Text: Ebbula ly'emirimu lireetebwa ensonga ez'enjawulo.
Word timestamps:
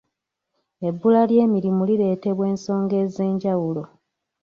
Ebbula 0.87 1.21
ly'emirimu 1.29 1.81
lireetebwa 1.89 2.43
ensonga 2.53 2.95
ez'enjawulo. 3.03 3.83